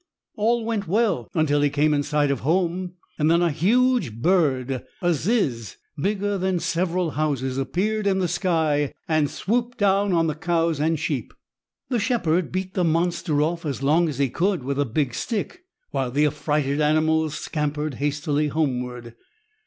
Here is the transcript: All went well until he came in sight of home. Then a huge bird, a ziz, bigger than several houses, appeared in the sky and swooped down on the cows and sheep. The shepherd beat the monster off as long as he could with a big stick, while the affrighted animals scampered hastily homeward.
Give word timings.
All 0.35 0.65
went 0.65 0.87
well 0.87 1.27
until 1.35 1.61
he 1.61 1.69
came 1.69 1.93
in 1.93 2.01
sight 2.01 2.31
of 2.31 2.39
home. 2.39 2.93
Then 3.19 3.43
a 3.43 3.51
huge 3.51 4.13
bird, 4.15 4.83
a 4.99 5.13
ziz, 5.13 5.77
bigger 5.95 6.39
than 6.39 6.57
several 6.59 7.11
houses, 7.11 7.55
appeared 7.59 8.07
in 8.07 8.17
the 8.17 8.27
sky 8.27 8.95
and 9.07 9.29
swooped 9.29 9.77
down 9.77 10.11
on 10.11 10.25
the 10.25 10.33
cows 10.33 10.79
and 10.79 10.97
sheep. 10.99 11.35
The 11.89 11.99
shepherd 11.99 12.51
beat 12.51 12.73
the 12.73 12.83
monster 12.83 13.43
off 13.43 13.63
as 13.63 13.83
long 13.83 14.09
as 14.09 14.17
he 14.17 14.31
could 14.31 14.63
with 14.63 14.79
a 14.79 14.85
big 14.85 15.13
stick, 15.13 15.65
while 15.91 16.09
the 16.09 16.25
affrighted 16.25 16.81
animals 16.81 17.37
scampered 17.37 17.93
hastily 18.01 18.47
homeward. 18.47 19.13